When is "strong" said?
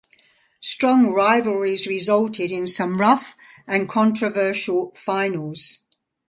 0.61-1.13